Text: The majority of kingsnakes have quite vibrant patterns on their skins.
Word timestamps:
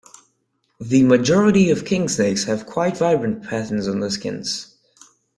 The 0.79 1.03
majority 1.03 1.69
of 1.69 1.83
kingsnakes 1.83 2.45
have 2.47 2.65
quite 2.65 2.97
vibrant 2.97 3.43
patterns 3.43 3.87
on 3.87 3.99
their 3.99 4.09
skins. 4.09 4.75